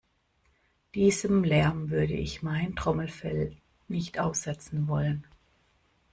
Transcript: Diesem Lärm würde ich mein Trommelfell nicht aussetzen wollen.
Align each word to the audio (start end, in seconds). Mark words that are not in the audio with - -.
Diesem 0.95 1.43
Lärm 1.43 1.91
würde 1.91 2.13
ich 2.15 2.41
mein 2.41 2.75
Trommelfell 2.75 3.55
nicht 3.87 4.17
aussetzen 4.17 4.87
wollen. 4.87 5.27